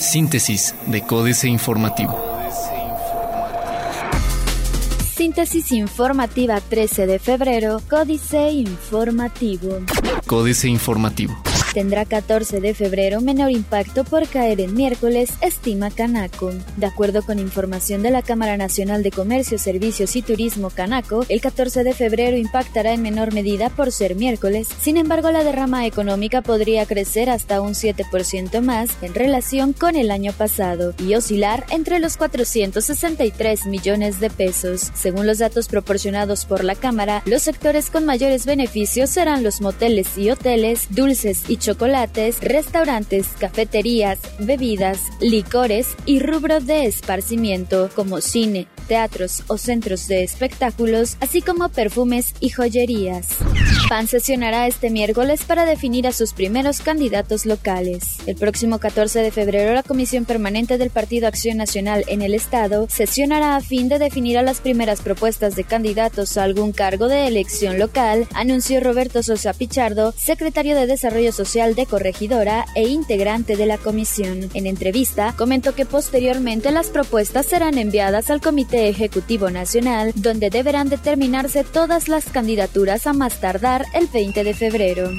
[0.00, 2.18] Síntesis de Códice Informativo.
[5.14, 9.80] Síntesis informativa 13 de febrero, Códice Informativo.
[10.26, 11.47] Códice Informativo
[11.78, 16.50] tendrá 14 de febrero menor impacto por caer en miércoles, estima Canaco.
[16.76, 21.40] De acuerdo con información de la Cámara Nacional de Comercio, Servicios y Turismo Canaco, el
[21.40, 24.66] 14 de febrero impactará en menor medida por ser miércoles.
[24.80, 30.10] Sin embargo, la derrama económica podría crecer hasta un 7% más en relación con el
[30.10, 34.90] año pasado y oscilar entre los 463 millones de pesos.
[34.94, 40.18] Según los datos proporcionados por la Cámara, los sectores con mayores beneficios serán los moteles
[40.18, 48.66] y hoteles, dulces y chocolates, restaurantes, cafeterías, bebidas, licores y rubro de esparcimiento como cine,
[48.86, 53.26] teatros o centros de espectáculos, así como perfumes y joyerías.
[53.90, 58.16] PAN sesionará este miércoles para definir a sus primeros candidatos locales.
[58.26, 62.86] El próximo 14 de febrero, la Comisión Permanente del Partido Acción Nacional en el Estado
[62.88, 67.26] sesionará a fin de definir a las primeras propuestas de candidatos a algún cargo de
[67.26, 73.66] elección local, anunció Roberto Sosa Pichardo, secretario de Desarrollo Social de Corregidora e integrante de
[73.66, 74.48] la comisión.
[74.54, 80.88] En entrevista, comentó que posteriormente las propuestas serán enviadas al Comité Ejecutivo Nacional, donde deberán
[80.88, 85.10] determinarse todas las candidaturas a más tardar el 20 de febrero.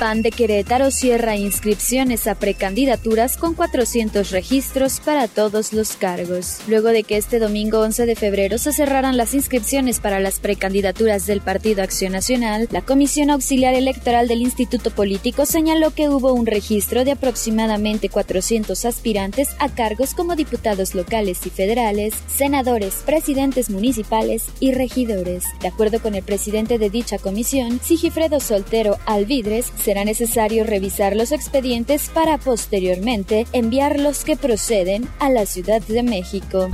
[0.00, 6.60] PAN de Querétaro cierra inscripciones a precandidaturas con 400 registros para todos los cargos.
[6.68, 11.26] Luego de que este domingo 11 de febrero se cerraran las inscripciones para las precandidaturas
[11.26, 16.46] del Partido Acción Nacional, la Comisión Auxiliar Electoral del Instituto Político señaló que hubo un
[16.46, 24.46] registro de aproximadamente 400 aspirantes a cargos como diputados locales y federales, senadores, presidentes municipales
[24.60, 25.44] y regidores.
[25.60, 31.32] De acuerdo con el presidente de dicha comisión, Sigifredo Soltero Alvidres, será necesario revisar los
[31.32, 36.68] expedientes para posteriormente enviar los que proceden a la Ciudad de México.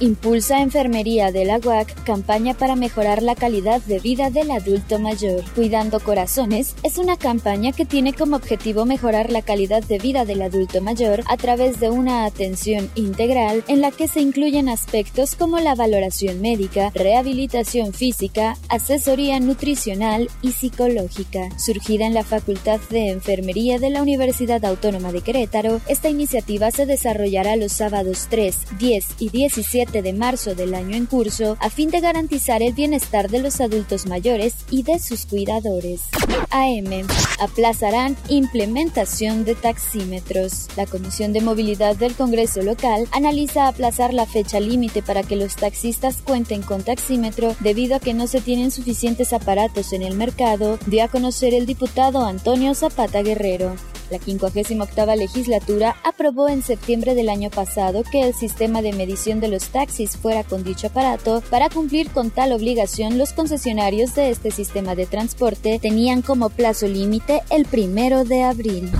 [0.00, 5.44] Impulsa Enfermería de la UAC campaña para mejorar la calidad de vida del adulto mayor.
[5.54, 10.42] Cuidando Corazones es una campaña que tiene como objetivo mejorar la calidad de vida del
[10.42, 15.60] adulto mayor a través de una atención integral en la que se incluyen aspectos como
[15.60, 21.48] la valoración médica, rehabilitación física, asesoría nutricional y psicológica.
[21.58, 26.86] Surgida en la Facultad de Enfermería de la Universidad Autónoma de Querétaro, esta iniciativa se
[26.86, 31.90] desarrollará los sábados 3, 10 y 17 de marzo del año en curso a fin
[31.90, 36.02] de garantizar el bienestar de los adultos mayores y de sus cuidadores.
[36.50, 37.06] AM.
[37.38, 40.68] Aplazarán implementación de taxímetros.
[40.76, 45.56] La Comisión de Movilidad del Congreso local analiza aplazar la fecha límite para que los
[45.56, 50.78] taxistas cuenten con taxímetro debido a que no se tienen suficientes aparatos en el mercado,
[50.86, 53.74] dio a conocer el diputado Antonio Zapata Guerrero.
[54.08, 59.48] La 58 legislatura aprobó en septiembre del año pasado que el sistema de medición de
[59.48, 61.42] los taxis fuera con dicho aparato.
[61.50, 66.86] Para cumplir con tal obligación, los concesionarios de este sistema de transporte tenían como plazo
[66.86, 68.92] límite el primero de abril.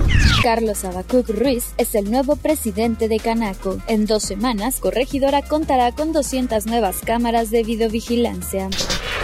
[0.43, 3.77] Carlos Abacuc Ruiz es el nuevo presidente de Canaco.
[3.87, 8.69] En dos semanas, Corregidora contará con 200 nuevas cámaras de videovigilancia.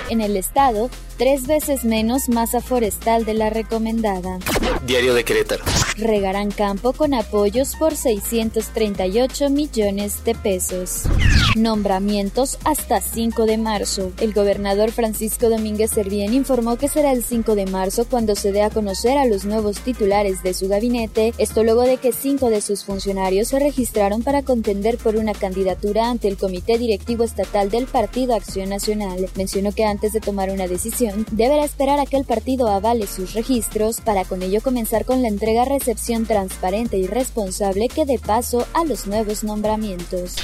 [0.09, 4.39] En el estado, tres veces menos masa forestal de la recomendada.
[4.85, 5.63] Diario de Querétaro.
[5.97, 11.03] Regarán campo con apoyos por 638 millones de pesos.
[11.55, 14.11] Nombramientos hasta 5 de marzo.
[14.19, 18.63] El gobernador Francisco Domínguez Servién informó que será el 5 de marzo cuando se dé
[18.63, 22.61] a conocer a los nuevos titulares de su gabinete, esto luego de que cinco de
[22.61, 27.85] sus funcionarios se registraron para contender por una candidatura ante el Comité Directivo Estatal del
[27.85, 29.29] Partido Acción Nacional.
[29.35, 33.33] Mencionó que antes de tomar una decisión, deberá esperar a que el partido avale sus
[33.33, 38.83] registros para con ello comenzar con la entrega-recepción transparente y responsable que dé paso a
[38.83, 40.35] los nuevos nombramientos.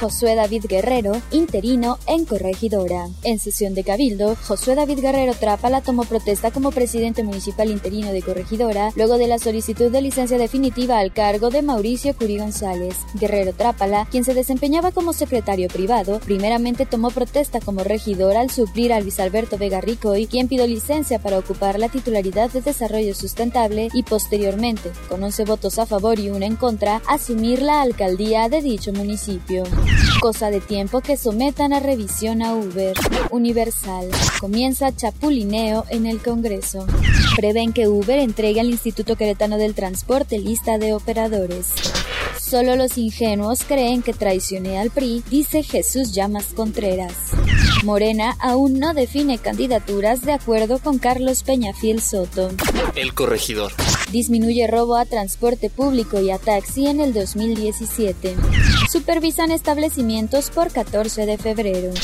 [0.00, 3.08] Josué David Guerrero, interino en Corregidora.
[3.24, 8.22] En sesión de Cabildo, Josué David Guerrero Trápala tomó protesta como presidente municipal interino de
[8.22, 12.96] Corregidora luego de la solicitud de licencia definitiva al cargo de Mauricio Curí González.
[13.14, 18.92] Guerrero Trápala, quien se desempeñaba como secretario privado, primeramente tomó protesta como regidor al suplir
[18.92, 19.80] a Luis Alberto Vega
[20.16, 25.44] y quien pidió licencia para ocupar la titularidad de Desarrollo Sustentable y posteriormente, con 11
[25.44, 29.64] votos a favor y una en contra, asumir la alcaldía de dicho municipio.
[30.20, 32.94] Cosa de tiempo que sometan a revisión a Uber.
[33.30, 34.08] Universal.
[34.40, 36.86] Comienza chapulineo en el Congreso.
[37.36, 41.72] Prevén que Uber entregue al Instituto Queretano del Transporte lista de operadores.
[42.38, 47.12] Solo los ingenuos creen que traicioné al PRI, dice Jesús Llamas Contreras.
[47.84, 52.50] Morena aún no define candidaturas de acuerdo con Carlos Peñafiel Soto.
[52.94, 53.72] El corregidor.
[54.10, 58.36] Disminuye robo a transporte público y a taxi en el 2017.
[59.08, 61.94] Supervisan establecimientos por 14 de febrero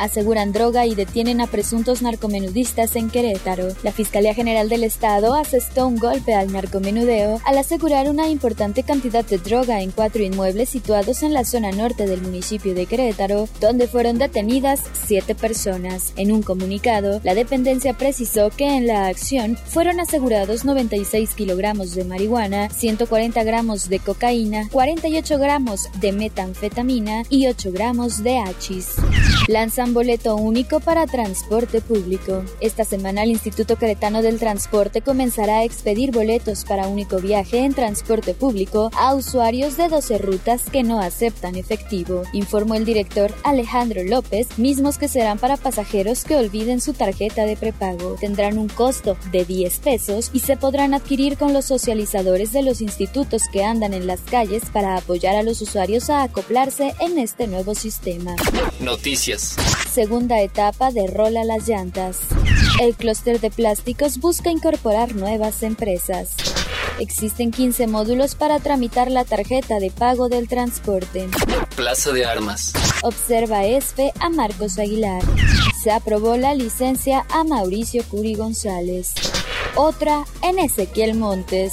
[0.00, 3.68] aseguran droga y detienen a presuntos narcomenudistas en Querétaro.
[3.82, 9.24] La Fiscalía General del Estado asestó un golpe al narcomenudeo al asegurar una importante cantidad
[9.24, 13.88] de droga en cuatro inmuebles situados en la zona norte del municipio de Querétaro, donde
[13.88, 16.12] fueron detenidas siete personas.
[16.16, 22.04] En un comunicado, la dependencia precisó que en la acción fueron asegurados 96 kilogramos de
[22.04, 28.94] marihuana, 140 gramos de cocaína, 48 gramos de metanfetamina y 8 gramos de hachís.
[29.48, 32.44] Lanzan boleto único para transporte público.
[32.60, 37.74] Esta semana el Instituto Queretano del Transporte comenzará a expedir boletos para único viaje en
[37.74, 44.02] transporte público a usuarios de 12 rutas que no aceptan efectivo, informó el director Alejandro
[44.04, 48.16] López, mismos que serán para pasajeros que olviden su tarjeta de prepago.
[48.20, 52.80] Tendrán un costo de 10 pesos y se podrán adquirir con los socializadores de los
[52.80, 57.46] institutos que andan en las calles para apoyar a los usuarios a acoplarse en este
[57.46, 58.36] nuevo sistema.
[58.80, 59.56] Noticias.
[59.88, 62.20] Segunda etapa de Rola las llantas.
[62.80, 66.34] El clúster de plásticos busca incorporar nuevas empresas.
[66.98, 71.28] Existen 15 módulos para tramitar la tarjeta de pago del transporte.
[71.76, 72.72] Plaza de Armas.
[73.02, 75.22] Observa ESFE a Marcos Aguilar.
[75.82, 79.14] Se aprobó la licencia a Mauricio Curi González.
[79.76, 81.72] Otra en Ezequiel Montes.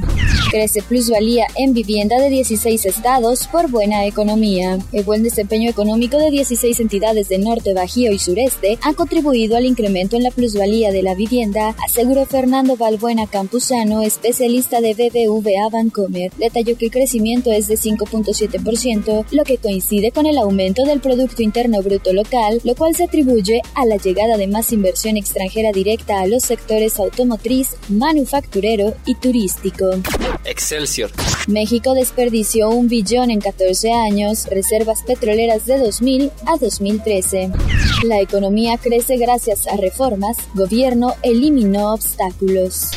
[0.50, 4.79] Crece plusvalía en vivienda de 16 estados por buena economía.
[4.93, 9.67] El buen desempeño económico de 16 entidades de norte, bajío y sureste ha contribuido al
[9.67, 16.33] incremento en la plusvalía de la vivienda, aseguró Fernando Balbuena Campuzano, especialista de BBVA Bancomer.
[16.39, 21.43] Detalló que el crecimiento es de 5.7%, lo que coincide con el aumento del Producto
[21.43, 26.21] Interno Bruto local, lo cual se atribuye a la llegada de más inversión extranjera directa
[26.21, 29.90] a los sectores automotriz, manufacturero y turístico.
[30.45, 31.11] Excelsior.
[31.47, 37.50] México desperdició un billón en 14 años, reservas petroleras de 2000 a 2013.
[38.04, 42.90] La economía crece gracias a reformas, gobierno eliminó obstáculos.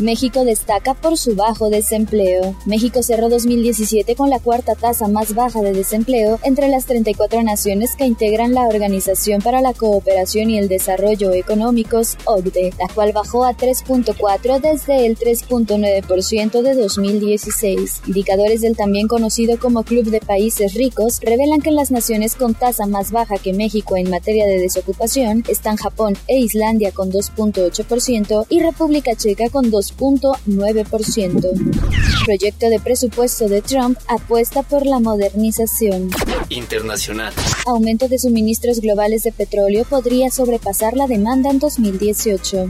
[0.00, 2.56] México destaca por su bajo desempleo.
[2.66, 7.94] México cerró 2017 con la cuarta tasa más baja de desempleo entre las 34 naciones
[7.94, 13.44] que integran la Organización para la Cooperación y el Desarrollo Económicos, OCDE, la cual bajó
[13.44, 18.02] a 3.4 desde el 3.9% de 2016.
[18.08, 22.86] Indicadores del también conocido como Club de Países Ricos revelan que las naciones con tasa
[22.86, 28.60] más baja que México en materia de desocupación están Japón e Islandia con 2.8% y
[28.60, 32.24] República Checa con 2 2.9%.
[32.24, 36.10] Proyecto de presupuesto de Trump apuesta por la modernización.
[36.48, 37.32] Internacional.
[37.66, 42.68] Aumento de suministros globales de petróleo podría sobrepasar la demanda en 2018.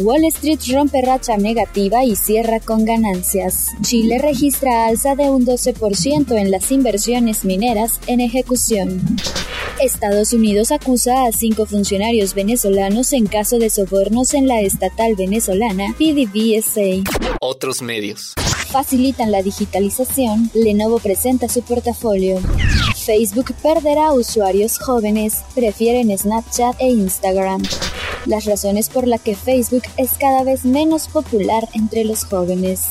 [0.00, 3.68] Wall Street rompe racha negativa y cierra con ganancias.
[3.82, 9.00] Chile registra alza de un 12% en las inversiones mineras en ejecución.
[9.82, 15.94] Estados Unidos acusa a cinco funcionarios venezolanos en caso de sobornos en la estatal venezolana
[15.98, 17.02] PDVSA.
[17.40, 18.34] Otros medios.
[18.70, 20.50] Facilitan la digitalización.
[20.54, 22.40] Lenovo presenta su portafolio.
[22.94, 25.42] Facebook perderá usuarios jóvenes.
[25.54, 27.62] Prefieren Snapchat e Instagram.
[28.26, 32.88] las razones por las que Facebook es cada vez menos popular entre los jóvenes.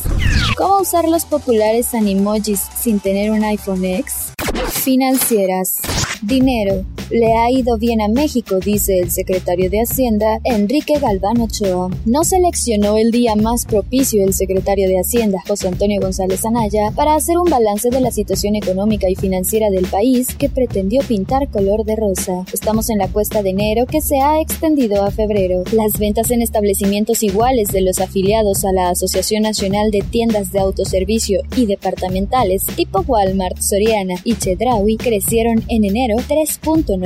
[0.57, 4.33] ¿Cómo usar los populares animojis sin tener un iPhone X?
[4.71, 5.75] Financieras.
[6.21, 6.85] Dinero.
[7.11, 11.89] Le ha ido bien a México, dice el secretario de Hacienda, Enrique Galván Ochoa.
[12.05, 17.15] No seleccionó el día más propicio el secretario de Hacienda, José Antonio González Anaya, para
[17.15, 21.83] hacer un balance de la situación económica y financiera del país que pretendió pintar color
[21.83, 22.45] de rosa.
[22.53, 25.63] Estamos en la cuesta de enero que se ha extendido a febrero.
[25.71, 30.59] Las ventas en establecimientos iguales de los afiliados a la Asociación Nacional de Tiendas de
[30.59, 36.98] Autoservicio y Departamentales tipo Walmart, Soriana y Chedraui crecieron en enero 3.9%.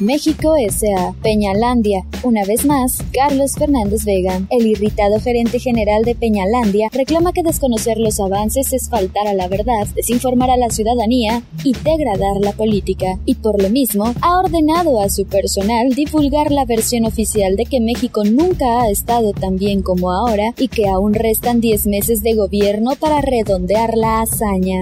[0.00, 1.12] México S.A.
[1.22, 2.06] Peñalandia.
[2.22, 4.40] Una vez más, Carlos Fernández Vega.
[4.48, 9.46] El irritado gerente general de Peñalandia reclama que desconocer los avances es faltar a la
[9.46, 13.18] verdad, desinformar a la ciudadanía y degradar la política.
[13.26, 17.80] Y por lo mismo, ha ordenado a su personal divulgar la versión oficial de que
[17.80, 22.34] México nunca ha estado tan bien como ahora y que aún restan 10 meses de
[22.34, 24.80] gobierno para redondear la hazaña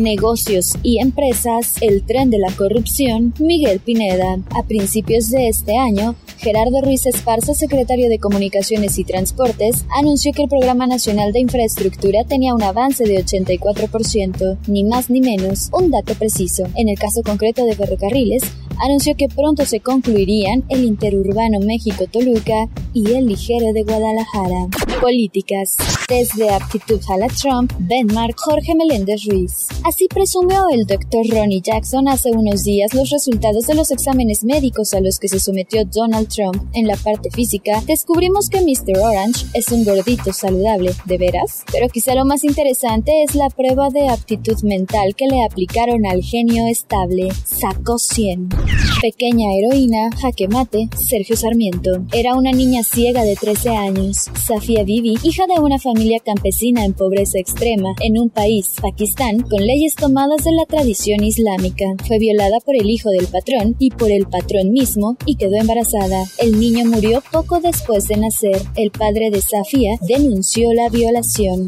[0.00, 4.38] negocios y empresas, el tren de la corrupción, Miguel Pineda.
[4.50, 10.42] A principios de este año, Gerardo Ruiz Esparza, secretario de Comunicaciones y Transportes, anunció que
[10.42, 15.90] el Programa Nacional de Infraestructura tenía un avance de 84%, ni más ni menos, un
[15.90, 16.64] dato preciso.
[16.76, 18.42] En el caso concreto de ferrocarriles,
[18.80, 24.68] anunció que pronto se concluirían el interurbano México-Toluca y el ligero de Guadalajara.
[25.00, 25.76] Políticas.
[26.08, 29.68] Desde aptitud a la Trump, Benmark Jorge Meléndez Ruiz.
[29.84, 34.92] Así presumió el doctor Ronnie Jackson hace unos días los resultados de los exámenes médicos
[34.92, 36.62] a los que se sometió Donald Trump.
[36.72, 38.98] En la parte física, descubrimos que Mr.
[38.98, 41.62] Orange es un gordito saludable, ¿de veras?
[41.72, 46.22] Pero quizá lo más interesante es la prueba de aptitud mental que le aplicaron al
[46.22, 47.28] genio estable.
[47.44, 48.48] Sacó 100.
[49.00, 52.04] Pequeña heroína, jaque mate, Sergio Sarmiento.
[52.12, 54.26] Era una niña ciega de 13 años.
[54.44, 59.64] Safia Bibi, hija de una familia campesina en pobreza extrema, en un país, Pakistán, con
[59.64, 61.84] leyes tomadas de la tradición islámica.
[62.06, 66.24] Fue violada por el hijo del patrón y por el patrón mismo y quedó embarazada.
[66.38, 68.60] El niño murió poco después de nacer.
[68.76, 71.66] El padre de Safia denunció la violación.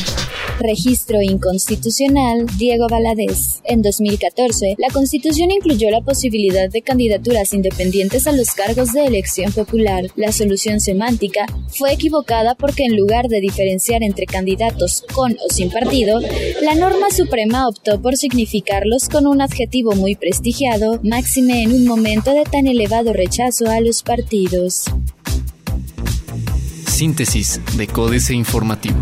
[0.58, 3.60] Registro inconstitucional Diego Valadez.
[3.64, 9.52] En 2014, la Constitución incluyó la posibilidad de candidaturas independientes a los cargos de elección
[9.52, 10.04] popular.
[10.16, 15.70] La solución semántica fue equivocada porque en lugar de diferenciar entre candidatos con o sin
[15.70, 16.20] partido,
[16.62, 22.32] la norma suprema optó por significarlos con un adjetivo muy prestigiado, máxime en un momento
[22.32, 24.84] de tan elevado rechazo a los partidos.
[26.86, 28.98] Síntesis de Códice Informativo.